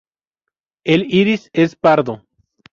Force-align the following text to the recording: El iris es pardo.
El 0.83 1.13
iris 1.13 1.51
es 1.53 1.75
pardo. 1.75 2.25